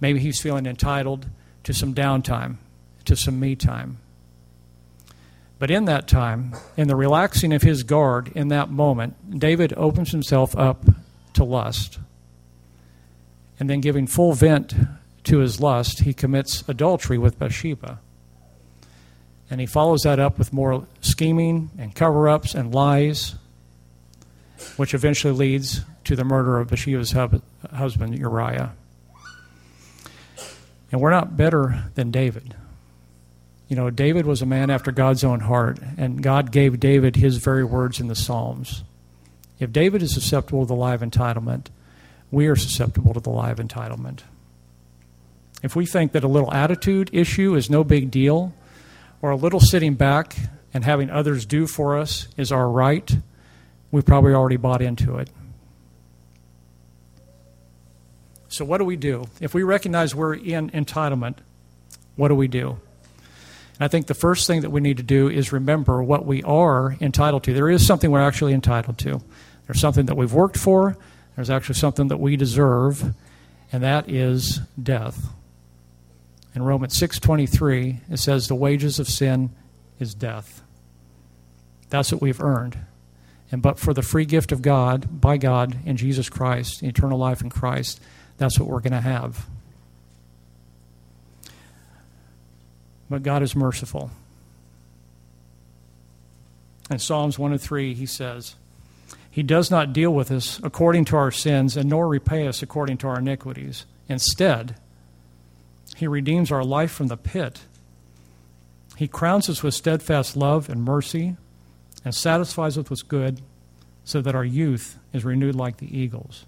[0.00, 1.26] maybe he's feeling entitled
[1.64, 2.56] to some downtime,
[3.04, 3.98] to some me time.
[5.58, 10.10] But in that time, in the relaxing of his guard in that moment, David opens
[10.10, 10.84] himself up
[11.34, 11.98] to lust.
[13.60, 14.74] And then, giving full vent
[15.24, 18.00] to his lust, he commits adultery with Bathsheba.
[19.50, 23.34] And he follows that up with more scheming and cover ups and lies,
[24.76, 27.14] which eventually leads to the murder of Bathsheba's
[27.72, 28.72] husband, Uriah.
[30.92, 32.54] And we're not better than David.
[33.68, 37.38] You know, David was a man after God's own heart, and God gave David his
[37.38, 38.84] very words in the Psalms.
[39.58, 41.66] If David is susceptible to the lie of entitlement,
[42.30, 44.20] we are susceptible to the lie of entitlement.
[45.64, 48.52] If we think that a little attitude issue is no big deal,
[49.22, 50.36] or a little sitting back
[50.74, 53.10] and having others do for us is our right,
[53.90, 55.30] we've probably already bought into it.
[58.48, 59.24] So, what do we do?
[59.40, 61.38] If we recognize we're in entitlement,
[62.14, 62.78] what do we do?
[63.80, 66.94] I think the first thing that we need to do is remember what we are
[67.00, 67.54] entitled to.
[67.54, 69.22] There is something we're actually entitled to.
[69.66, 70.98] There's something that we've worked for,
[71.36, 73.14] there's actually something that we deserve,
[73.72, 75.26] and that is death.
[76.54, 79.50] In Romans 6:23, it says the wages of sin
[79.98, 80.62] is death.
[81.90, 82.78] That's what we've earned.
[83.50, 87.40] And but for the free gift of God, by God in Jesus Christ, eternal life
[87.40, 88.00] in Christ,
[88.36, 89.46] that's what we're going to have.
[93.10, 94.10] But God is merciful.
[96.90, 98.56] In Psalms 1 and 3, he says,
[99.30, 102.98] He does not deal with us according to our sins, and nor repay us according
[102.98, 103.86] to our iniquities.
[104.08, 104.76] Instead,
[105.94, 107.62] He redeems our life from the pit.
[108.96, 111.36] He crowns us with steadfast love and mercy,
[112.04, 113.40] and satisfies us with good,
[114.04, 116.44] so that our youth is renewed like the eagles.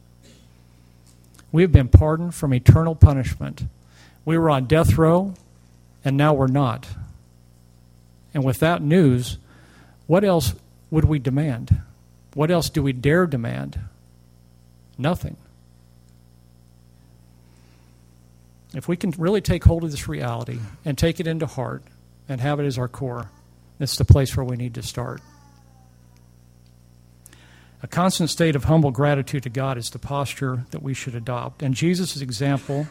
[1.52, 3.64] We have been pardoned from eternal punishment.
[4.24, 5.34] We were on death row
[6.04, 6.86] and now we're not.
[8.32, 9.38] And with that news,
[10.06, 10.54] what else
[10.90, 11.80] would we demand?
[12.34, 13.80] What else do we dare demand?
[14.98, 15.36] Nothing.
[18.76, 21.82] If we can really take hold of this reality and take it into heart
[22.28, 23.30] and have it as our core,
[23.80, 25.22] it's the place where we need to start.
[27.82, 31.62] A constant state of humble gratitude to God is the posture that we should adopt.
[31.62, 32.86] And Jesus' example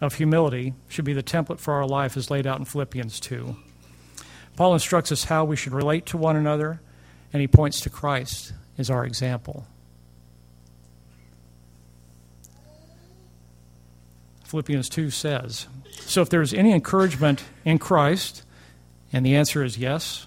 [0.00, 3.56] of humility should be the template for our life as laid out in Philippians 2.
[4.56, 6.80] Paul instructs us how we should relate to one another,
[7.32, 9.66] and he points to Christ as our example.
[14.46, 15.66] Philippians 2 says,
[16.00, 18.44] So if there's any encouragement in Christ,
[19.12, 20.26] and the answer is yes.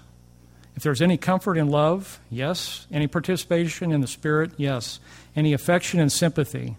[0.76, 2.86] If there's any comfort in love, yes.
[2.92, 5.00] Any participation in the Spirit, yes.
[5.34, 6.76] Any affection and sympathy,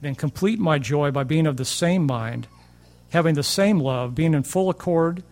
[0.00, 2.48] then complete my joy by being of the same mind,
[3.10, 5.22] having the same love, being in full accord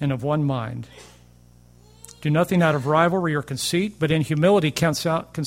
[0.00, 0.88] and of one mind.
[2.20, 5.38] Do nothing out of rivalry or conceit, but in humility count, out,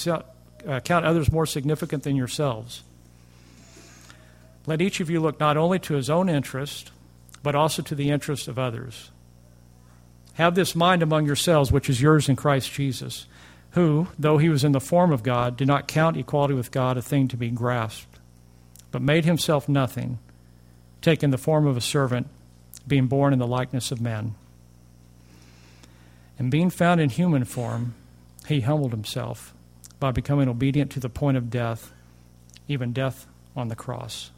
[0.67, 2.84] uh, count others more significant than yourselves.
[4.65, 6.91] Let each of you look not only to his own interest,
[7.41, 9.12] but also to the interest of others.
[10.36, 13.28] Have this mind among yourselves, which is yours in Christ Jesus,
[13.71, 16.97] who, though he was in the form of God, did not count equality with God
[16.97, 18.13] a thing to be grasped
[18.93, 20.19] but made himself nothing,
[21.02, 22.28] taking the form of a servant,
[22.88, 24.36] being born in the likeness of men.
[26.38, 27.95] And being found in human form,
[28.47, 29.52] he humbled himself
[29.99, 31.91] by becoming obedient to the point of death,
[32.67, 34.30] even death on the cross.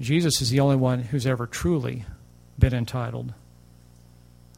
[0.00, 2.04] Jesus is the only one who's ever truly
[2.58, 3.32] been entitled.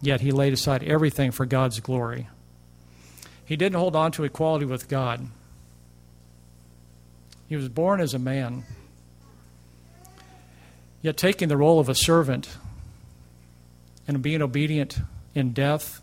[0.01, 2.29] Yet he laid aside everything for God's glory.
[3.45, 5.27] He didn't hold on to equality with God.
[7.49, 8.65] He was born as a man,
[11.01, 12.57] yet taking the role of a servant
[14.09, 14.99] and being obedient
[15.35, 16.01] in death,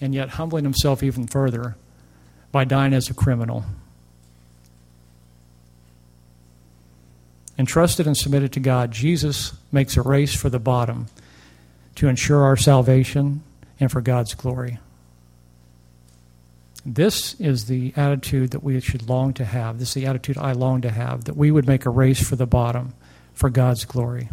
[0.00, 1.76] and yet humbling himself even further
[2.52, 3.64] by dying as a criminal.
[7.58, 11.06] Entrusted and submitted to God, Jesus makes a race for the bottom
[11.96, 13.42] to ensure our salvation
[13.80, 14.78] and for God's glory.
[16.86, 19.78] This is the attitude that we should long to have.
[19.78, 22.36] This is the attitude I long to have, that we would make a race for
[22.36, 22.94] the bottom
[23.34, 24.30] for God's glory.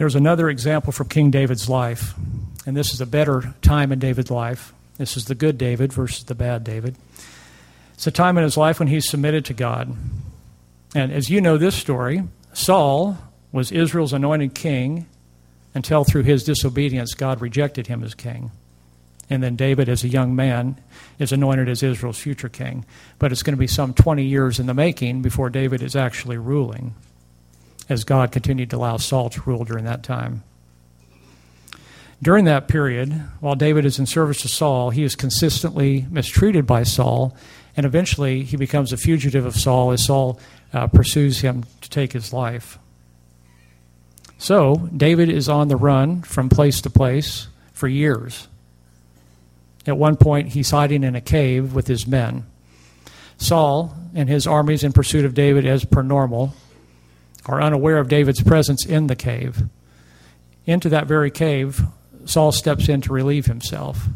[0.00, 2.14] There's another example from King David's life,
[2.64, 4.72] and this is a better time in David's life.
[4.96, 6.96] This is the good David versus the bad David.
[7.92, 9.94] It's a time in his life when he submitted to God.
[10.94, 12.22] And as you know this story,
[12.54, 13.18] Saul
[13.52, 15.04] was Israel's anointed king,
[15.74, 18.52] until through his disobedience God rejected him as king.
[19.28, 20.80] And then David, as a young man,
[21.18, 22.86] is anointed as Israel's future king.
[23.18, 26.38] But it's going to be some 20 years in the making before David is actually
[26.38, 26.94] ruling,
[27.90, 30.44] as God continued to allow Saul to rule during that time.
[32.22, 36.84] During that period, while David is in service to Saul, he is consistently mistreated by
[36.84, 37.34] Saul,
[37.76, 40.38] and eventually he becomes a fugitive of Saul as Saul
[40.72, 42.78] uh, pursues him to take his life.
[44.38, 48.48] So, David is on the run from place to place for years.
[49.86, 52.46] At one point, he's hiding in a cave with his men.
[53.38, 56.54] Saul and his armies in pursuit of David, as per normal,
[57.46, 59.62] are unaware of David's presence in the cave.
[60.66, 61.82] Into that very cave,
[62.24, 64.06] Saul steps in to relieve himself.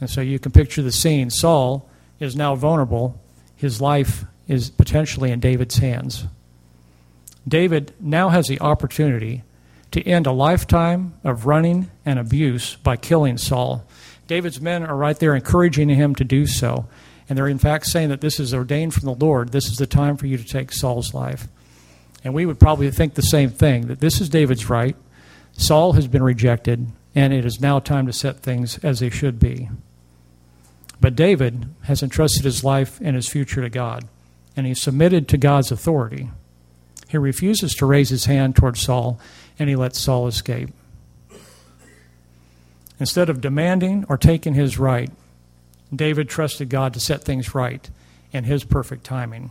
[0.00, 1.30] And so you can picture the scene.
[1.30, 1.88] Saul
[2.20, 3.20] is now vulnerable.
[3.56, 6.26] His life is potentially in David's hands.
[7.46, 9.42] David now has the opportunity
[9.90, 13.84] to end a lifetime of running and abuse by killing Saul.
[14.26, 16.86] David's men are right there encouraging him to do so.
[17.28, 19.52] And they're in fact saying that this is ordained from the Lord.
[19.52, 21.48] This is the time for you to take Saul's life.
[22.24, 24.96] And we would probably think the same thing that this is David's right.
[25.52, 29.38] Saul has been rejected, and it is now time to set things as they should
[29.38, 29.68] be.
[31.00, 34.08] But David has entrusted his life and his future to God,
[34.56, 36.30] and he submitted to God's authority.
[37.08, 39.18] He refuses to raise his hand toward Saul,
[39.58, 40.70] and he lets Saul escape.
[43.00, 45.10] Instead of demanding or taking his right,
[45.94, 47.90] David trusted God to set things right
[48.32, 49.50] in his perfect timing.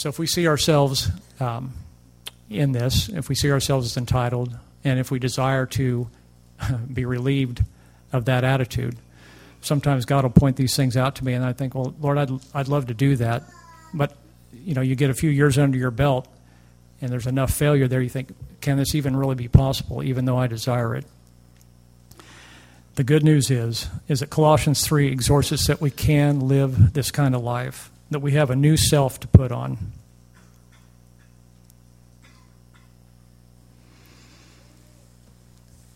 [0.00, 1.74] So if we see ourselves um,
[2.48, 6.08] in this, if we see ourselves as entitled, and if we desire to
[6.94, 7.62] be relieved
[8.10, 8.96] of that attitude,
[9.60, 12.30] sometimes God will point these things out to me, and I think, well, Lord, I'd,
[12.54, 13.42] I'd love to do that.
[13.92, 14.16] But,
[14.54, 16.26] you know, you get a few years under your belt,
[17.02, 20.38] and there's enough failure there, you think, can this even really be possible, even though
[20.38, 21.04] I desire it?
[22.94, 27.10] The good news is, is that Colossians 3 exhorts us that we can live this
[27.10, 29.78] kind of life, that we have a new self to put on.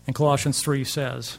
[0.07, 1.37] And Colossians 3 says,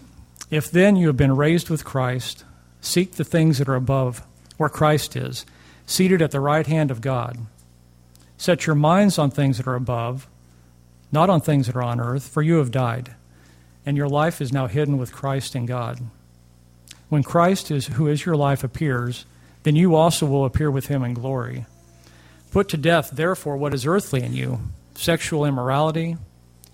[0.51, 2.45] If then you have been raised with Christ,
[2.81, 4.22] seek the things that are above,
[4.57, 5.47] where Christ is,
[5.87, 7.39] seated at the right hand of God.
[8.37, 10.27] Set your minds on things that are above,
[11.12, 13.14] not on things that are on earth, for you have died,
[13.87, 16.01] and your life is now hidden with Christ in God.
[17.09, 19.24] When Christ is who is your life appears,
[19.67, 21.67] then you also will appear with him in glory.
[22.53, 24.61] Put to death, therefore, what is earthly in you
[24.95, 26.17] sexual immorality,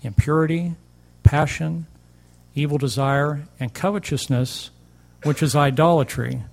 [0.03, 0.75] impurity,
[1.23, 1.87] passion,
[2.53, 4.69] evil desire, and covetousness,
[5.23, 6.43] which is idolatry.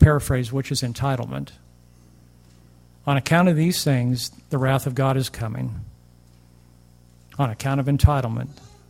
[0.00, 1.50] Paraphrase, which is entitlement.
[3.06, 5.76] On account of these things, the wrath of God is coming.
[7.38, 8.48] On account of entitlement,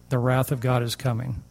[0.08, 1.42] the wrath of God is coming.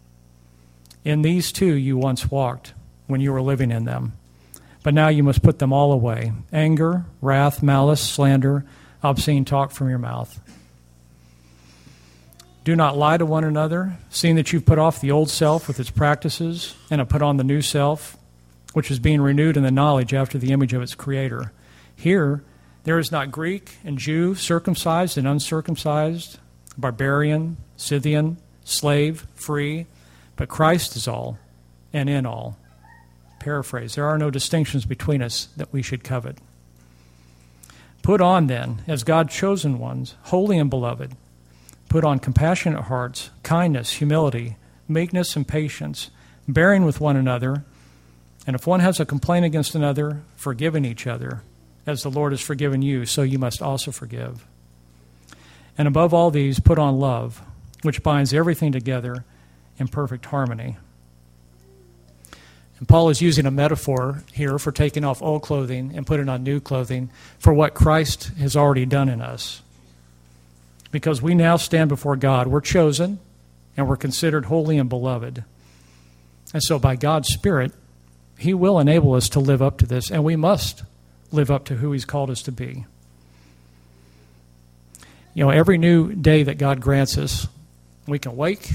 [1.05, 2.73] In these two you once walked
[3.05, 4.13] when you were living in them.
[4.87, 8.63] But now you must put them all away anger, wrath, malice, slander,
[9.03, 10.39] obscene talk from your mouth.
[12.63, 15.81] Do not lie to one another, seeing that you've put off the old self with
[15.81, 18.15] its practices and have put on the new self,
[18.71, 21.51] which is being renewed in the knowledge after the image of its creator.
[21.93, 22.41] Here,
[22.85, 26.39] there is not Greek and Jew, circumcised and uncircumcised,
[26.77, 29.85] barbarian, Scythian, slave, free,
[30.37, 31.37] but Christ is all
[31.91, 32.57] and in all.
[33.47, 36.37] Paraphrase There are no distinctions between us that we should covet.
[38.01, 41.15] Put on, then, as God's chosen ones, holy and beloved
[41.87, 44.57] Put on compassionate hearts, kindness, humility,
[44.89, 46.11] meekness, and patience,
[46.45, 47.63] bearing with one another.
[48.45, 51.41] And if one has a complaint against another, forgiving each other.
[51.85, 54.45] As the Lord has forgiven you, so you must also forgive.
[55.77, 57.41] And above all these, put on love,
[57.81, 59.23] which binds everything together
[59.79, 60.75] in perfect harmony.
[62.79, 66.43] And Paul is using a metaphor here for taking off old clothing and putting on
[66.43, 67.09] new clothing
[67.39, 69.61] for what Christ has already done in us
[70.91, 72.47] because we now stand before God.
[72.47, 73.19] We're chosen
[73.75, 75.43] and we're considered holy and beloved.
[76.53, 77.71] And so, by God's Spirit,
[78.37, 80.83] He will enable us to live up to this, and we must
[81.31, 82.85] live up to who He's called us to be.
[85.33, 87.47] You know, every new day that God grants us,
[88.07, 88.71] we can wake,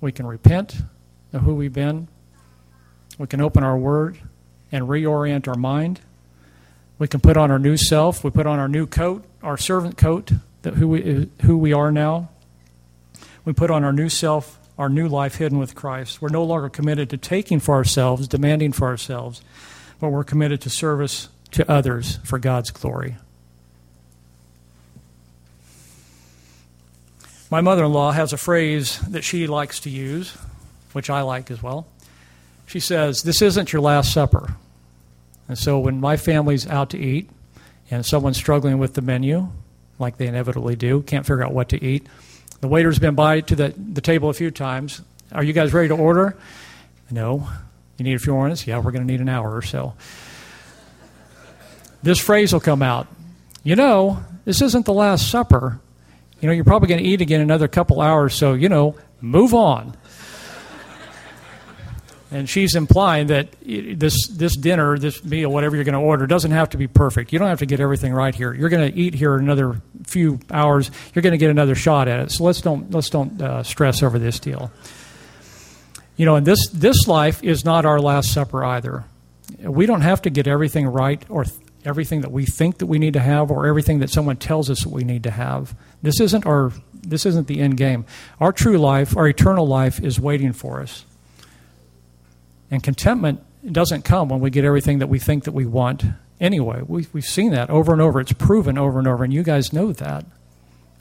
[0.00, 0.76] we can repent
[1.32, 2.08] of who we've been,
[3.18, 4.18] we can open our Word
[4.72, 6.00] and reorient our mind.
[6.98, 9.96] We can put on our new self, we put on our new coat, our servant
[9.96, 12.30] coat, that who we, who we are now.
[13.44, 16.20] We put on our new self, our new life hidden with Christ.
[16.20, 19.42] We're no longer committed to taking for ourselves, demanding for ourselves,
[20.00, 23.16] but we're committed to service to others for God's glory.
[27.50, 30.36] My mother in law has a phrase that she likes to use,
[30.92, 31.86] which I like as well.
[32.66, 34.56] She says, This isn't your last supper.
[35.48, 37.30] And so when my family's out to eat
[37.90, 39.48] and someone's struggling with the menu,
[39.98, 42.06] like they inevitably do, can't figure out what to eat,
[42.60, 45.02] the waiter's been by to the, the table a few times.
[45.32, 46.36] Are you guys ready to order?
[47.10, 47.48] No.
[47.96, 48.66] You need a few minutes?
[48.66, 49.94] Yeah, we're going to need an hour or so.
[52.02, 53.06] This phrase will come out.
[53.62, 55.80] You know, this isn't the Last Supper.
[56.40, 59.54] You know, you're probably going to eat again another couple hours, so, you know, move
[59.54, 59.96] on.
[62.30, 66.50] And she's implying that this, this dinner, this meal, whatever you're going to order, doesn't
[66.50, 67.32] have to be perfect.
[67.32, 68.52] You don't have to get everything right here.
[68.52, 70.90] You're going to eat here another few hours.
[71.14, 72.32] You're going to get another shot at it.
[72.32, 74.72] So let's don't, let's don't uh, stress over this deal.
[76.16, 79.04] You know, and this, this life is not our last supper either.
[79.60, 82.98] We don't have to get everything right or th- everything that we think that we
[82.98, 85.76] need to have or everything that someone tells us that we need to have.
[86.02, 88.04] This isn't our this isn't the end game.
[88.40, 91.04] Our true life, our eternal life is waiting for us.
[92.70, 93.40] And contentment
[93.70, 96.04] doesn't come when we get everything that we think that we want
[96.40, 96.82] anyway.
[96.86, 98.20] We, we've seen that over and over.
[98.20, 100.24] It's proven over and over, and you guys know that.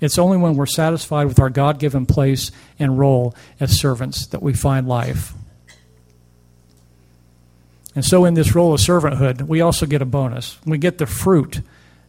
[0.01, 4.41] It's only when we're satisfied with our God given place and role as servants that
[4.41, 5.33] we find life.
[7.95, 10.57] And so, in this role of servanthood, we also get a bonus.
[10.65, 11.61] We get the fruit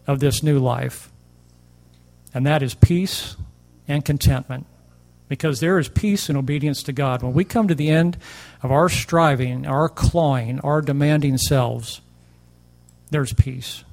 [0.07, 1.11] of this new life,
[2.35, 3.37] and that is peace
[3.87, 4.67] and contentment.
[5.29, 7.23] Because there is peace and obedience to God.
[7.23, 8.17] When we come to the end
[8.63, 12.01] of our striving, our clawing, our demanding selves,
[13.11, 13.85] there's peace.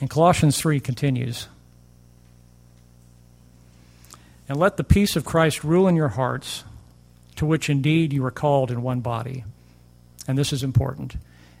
[0.00, 1.48] And Colossians 3 continues
[4.48, 6.64] And let the peace of Christ rule in your hearts,
[7.36, 9.44] to which indeed you are called in one body
[10.26, 11.16] and this is important,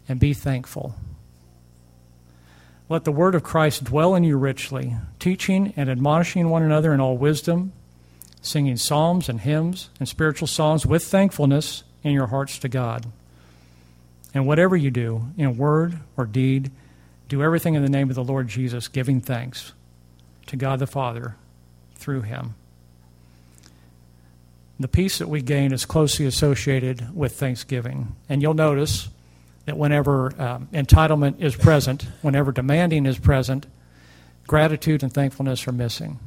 [0.08, 0.94] and be thankful.
[2.88, 7.00] Let the word of Christ dwell in you richly, teaching and admonishing one another in
[7.00, 7.72] all wisdom,
[8.42, 13.06] singing psalms and hymns and spiritual songs with thankfulness in your hearts to God.
[14.34, 16.70] And whatever you do, in word or deed,
[17.28, 19.72] do everything in the name of the Lord Jesus, giving thanks
[20.46, 21.36] to God the Father
[21.94, 22.54] through him.
[24.80, 28.16] The peace that we gain is closely associated with thanksgiving.
[28.28, 29.08] And you'll notice
[29.66, 33.66] that whenever um, entitlement is present, whenever demanding is present,
[34.48, 36.18] gratitude and thankfulness are missing.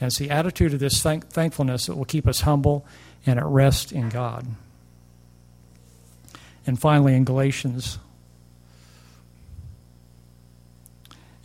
[0.00, 2.86] And it's the attitude of this thank- thankfulness that will keep us humble
[3.26, 4.46] and at rest in God.
[6.66, 7.98] And finally, in Galatians,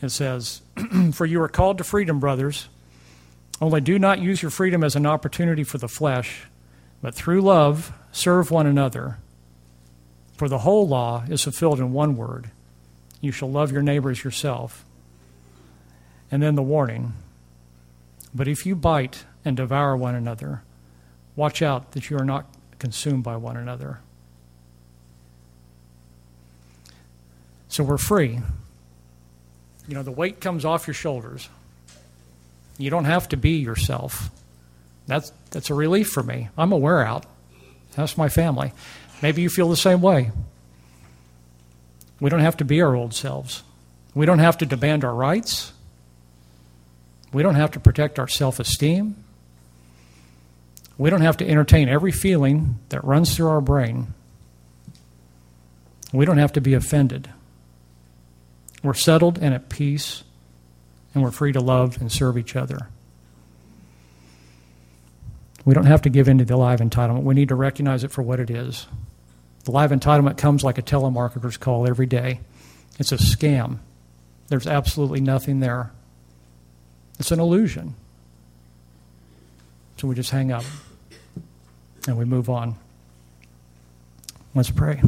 [0.01, 0.61] it says,
[1.13, 2.69] For you are called to freedom, brothers.
[3.61, 6.43] Only do not use your freedom as an opportunity for the flesh,
[7.01, 9.17] but through love serve one another.
[10.37, 12.51] For the whole law is fulfilled in one word
[13.25, 14.85] you shall love your neighbor as yourself.
[16.31, 17.13] And then the warning
[18.35, 20.61] But if you bite and devour one another,
[21.37, 22.45] watch out that you are not
[22.77, 24.01] consumed by one another.
[27.69, 28.41] So we're free.
[29.87, 31.47] You know, the weight comes off your shoulders.
[32.77, 34.29] You don't have to be yourself.
[35.07, 36.49] That's, that's a relief for me.
[36.57, 37.25] I'm a wear out.
[37.95, 38.73] That's my family.
[39.21, 40.31] Maybe you feel the same way.
[42.19, 43.63] We don't have to be our old selves.
[44.13, 45.71] We don't have to demand our rights.
[47.35, 49.21] We don't have to protect our self esteem.
[50.97, 54.13] We don't have to entertain every feeling that runs through our brain.
[56.13, 57.29] We don't have to be offended.
[58.81, 60.23] We're settled and at peace
[61.13, 62.87] and we're free to love and serve each other.
[65.65, 67.23] We don't have to give in to the live entitlement.
[67.23, 68.87] We need to recognize it for what it is.
[69.65, 72.39] The live entitlement comes like a telemarketer's call every day.
[72.97, 73.79] It's a scam.
[74.47, 75.91] There's absolutely nothing there.
[77.19, 77.95] It's an illusion.
[79.97, 80.63] So we just hang up
[82.07, 82.75] and we move on.
[84.53, 85.01] Let's pray.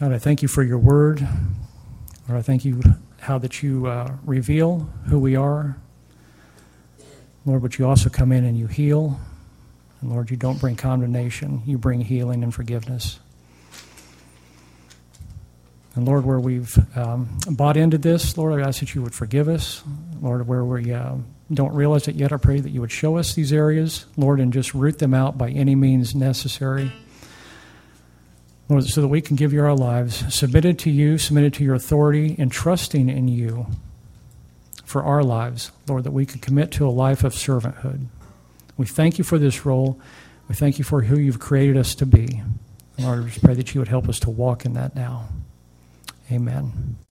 [0.00, 1.26] God, I thank you for your word.
[2.28, 2.82] Lord, I thank you
[3.20, 5.76] how that you uh, reveal who we are.
[7.44, 9.18] Lord, but you also come in and you heal.
[10.00, 13.18] And Lord, you don't bring condemnation, you bring healing and forgiveness.
[15.98, 19.48] And Lord, where we've um, bought into this, Lord, I ask that you would forgive
[19.48, 19.82] us.
[20.20, 21.16] Lord, where we uh,
[21.52, 24.52] don't realize it yet, I pray that you would show us these areas, Lord, and
[24.52, 26.92] just root them out by any means necessary.
[28.68, 31.74] Lord, so that we can give you our lives submitted to you, submitted to your
[31.74, 33.66] authority, and trusting in you
[34.84, 38.06] for our lives, Lord, that we can commit to a life of servanthood.
[38.76, 40.00] We thank you for this role.
[40.48, 42.40] We thank you for who you've created us to be.
[43.00, 45.30] Lord, I just pray that you would help us to walk in that now.
[46.30, 46.98] Amen.